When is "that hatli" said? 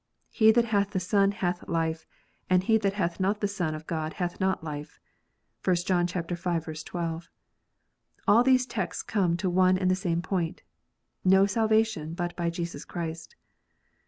2.79-3.19